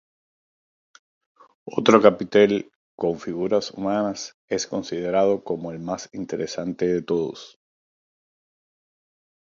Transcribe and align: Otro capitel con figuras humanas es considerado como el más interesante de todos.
Otro 1.77 2.01
capitel 2.01 2.71
con 2.97 3.19
figuras 3.19 3.69
humanas 3.69 4.33
es 4.49 4.65
considerado 4.65 5.43
como 5.43 5.71
el 5.71 5.77
más 5.77 6.09
interesante 6.11 6.87
de 6.87 7.03
todos. 7.03 7.59